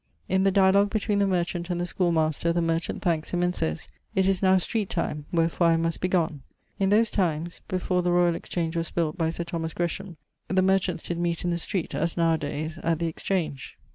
[0.27, 3.87] In the dialogue between the merchant and the schoolemaster, the merchant thanks him and sayes
[4.15, 6.41] 'It is now street time, wherfore I must begonne.'
[6.79, 10.17] In those times, before the Royal Exchange was built by Sir Thomas Gresham,
[10.47, 13.77] the merchants did meet in the street as now a dayes at the Exchange.